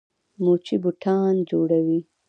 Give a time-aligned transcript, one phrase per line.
[0.43, 1.99] موچي بوټان جوړوي.